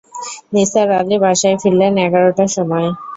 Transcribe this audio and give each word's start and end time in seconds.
নিসার 0.53 0.87
আলি 0.99 1.17
বাসায় 1.23 1.57
ফিরলেন 1.61 1.93
এগারটার 2.05 2.49
সময়। 2.55 2.87